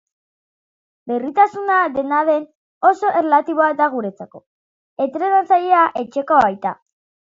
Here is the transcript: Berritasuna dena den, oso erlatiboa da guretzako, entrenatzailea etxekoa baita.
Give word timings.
Berritasuna 1.11 1.75
dena 1.97 2.21
den, 2.29 2.47
oso 2.91 3.11
erlatiboa 3.21 3.67
da 3.83 3.91
guretzako, 3.97 4.43
entrenatzailea 5.07 5.83
etxekoa 6.05 6.41
baita. 6.49 6.75